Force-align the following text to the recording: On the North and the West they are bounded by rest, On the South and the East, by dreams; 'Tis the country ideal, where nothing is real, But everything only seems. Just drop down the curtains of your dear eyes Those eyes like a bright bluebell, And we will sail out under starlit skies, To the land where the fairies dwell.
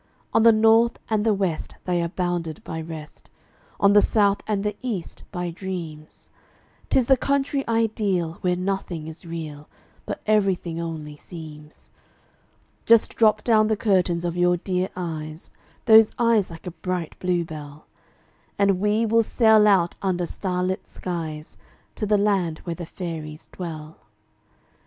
On 0.33 0.41
the 0.41 0.51
North 0.51 0.97
and 1.11 1.23
the 1.23 1.31
West 1.31 1.75
they 1.85 2.01
are 2.01 2.07
bounded 2.09 2.63
by 2.63 2.81
rest, 2.81 3.29
On 3.79 3.93
the 3.93 4.01
South 4.01 4.41
and 4.47 4.63
the 4.63 4.75
East, 4.81 5.21
by 5.31 5.51
dreams; 5.51 6.31
'Tis 6.89 7.05
the 7.05 7.15
country 7.15 7.63
ideal, 7.67 8.39
where 8.41 8.55
nothing 8.55 9.07
is 9.07 9.27
real, 9.27 9.69
But 10.07 10.19
everything 10.25 10.81
only 10.81 11.15
seems. 11.17 11.91
Just 12.87 13.15
drop 13.15 13.43
down 13.43 13.67
the 13.67 13.77
curtains 13.77 14.25
of 14.25 14.35
your 14.35 14.57
dear 14.57 14.89
eyes 14.95 15.51
Those 15.85 16.13
eyes 16.17 16.49
like 16.49 16.65
a 16.65 16.71
bright 16.71 17.15
bluebell, 17.19 17.85
And 18.57 18.79
we 18.79 19.05
will 19.05 19.21
sail 19.21 19.67
out 19.67 19.97
under 20.01 20.25
starlit 20.25 20.87
skies, 20.87 21.57
To 21.93 22.07
the 22.07 22.17
land 22.17 22.57
where 22.63 22.73
the 22.73 22.87
fairies 22.87 23.49
dwell. 23.51 23.97